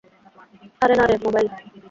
আরে 0.81 0.95
না 0.99 1.05
রে, 1.05 1.15
মোবাইল। 1.23 1.47